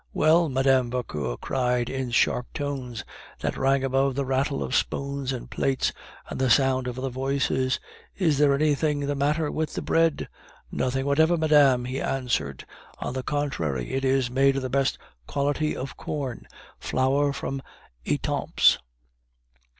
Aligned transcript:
"Well," 0.13 0.49
Madame 0.49 0.89
Vauquer 0.89 1.37
cried 1.37 1.87
in 1.87 2.09
sharp 2.09 2.51
tones, 2.55 3.05
that 3.41 3.55
rang 3.55 3.83
above 3.83 4.15
the 4.15 4.25
rattle 4.25 4.63
of 4.63 4.73
spoons 4.73 5.31
and 5.31 5.47
plates 5.47 5.93
and 6.27 6.39
the 6.41 6.49
sound 6.49 6.87
of 6.87 6.97
other 6.97 7.11
voices, 7.11 7.79
"and 8.17 8.27
is 8.27 8.39
there 8.39 8.55
anything 8.55 9.01
the 9.01 9.13
matter 9.13 9.51
with 9.51 9.75
the 9.75 9.81
bread?" 9.83 10.27
"Nothing 10.71 11.05
whatever, 11.05 11.37
madame," 11.37 11.85
he 11.85 12.01
answered; 12.01 12.65
"on 12.97 13.13
the 13.13 13.21
contrary, 13.21 13.91
it 13.93 14.03
is 14.03 14.31
made 14.31 14.55
of 14.55 14.63
the 14.63 14.71
best 14.71 14.97
quality 15.27 15.77
of 15.77 15.97
corn; 15.97 16.47
flour 16.79 17.31
from 17.31 17.61
Etampes." 18.03 18.79